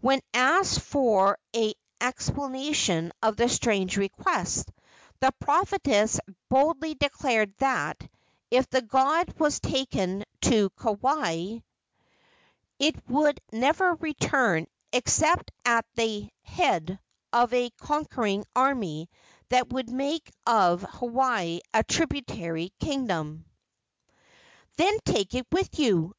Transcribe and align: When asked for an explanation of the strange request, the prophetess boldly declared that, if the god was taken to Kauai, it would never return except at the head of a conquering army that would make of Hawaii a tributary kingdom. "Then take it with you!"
When 0.00 0.22
asked 0.32 0.80
for 0.80 1.38
an 1.52 1.74
explanation 2.00 3.12
of 3.22 3.36
the 3.36 3.50
strange 3.50 3.98
request, 3.98 4.72
the 5.20 5.30
prophetess 5.40 6.18
boldly 6.48 6.94
declared 6.94 7.54
that, 7.58 8.00
if 8.50 8.66
the 8.70 8.80
god 8.80 9.38
was 9.38 9.60
taken 9.60 10.24
to 10.40 10.70
Kauai, 10.70 11.58
it 12.78 13.08
would 13.10 13.42
never 13.52 13.94
return 13.96 14.68
except 14.90 15.50
at 15.66 15.84
the 15.96 16.30
head 16.40 16.98
of 17.30 17.52
a 17.52 17.68
conquering 17.78 18.46
army 18.56 19.10
that 19.50 19.70
would 19.70 19.90
make 19.90 20.30
of 20.46 20.80
Hawaii 20.80 21.60
a 21.74 21.84
tributary 21.84 22.72
kingdom. 22.80 23.44
"Then 24.78 24.96
take 25.04 25.34
it 25.34 25.46
with 25.52 25.78
you!" 25.78 26.12